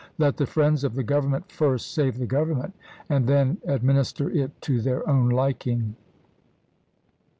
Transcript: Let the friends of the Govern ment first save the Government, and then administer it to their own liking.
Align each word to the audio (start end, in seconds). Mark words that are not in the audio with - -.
Let 0.17 0.37
the 0.37 0.47
friends 0.47 0.83
of 0.83 0.95
the 0.95 1.03
Govern 1.03 1.29
ment 1.29 1.51
first 1.51 1.93
save 1.93 2.17
the 2.17 2.25
Government, 2.25 2.73
and 3.07 3.27
then 3.27 3.59
administer 3.67 4.31
it 4.31 4.59
to 4.63 4.81
their 4.81 5.07
own 5.07 5.29
liking. 5.29 5.95